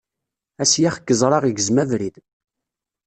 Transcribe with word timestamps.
Asyax 0.63 0.95
n 0.99 1.05
yeẓṛa 1.07 1.39
igzem 1.49 1.77
abrid. 1.83 2.15